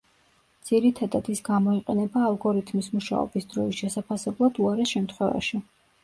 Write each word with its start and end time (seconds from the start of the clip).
ძირითადად 0.67 1.27
ის 1.33 1.41
გამოიყენება 1.49 2.23
ალგორითმის 2.29 2.87
მუშაობის 2.93 3.45
დროის 3.51 3.77
შესაფასებლად 3.81 4.57
უარეს 4.65 4.95
შემთხვევაში. 4.97 5.61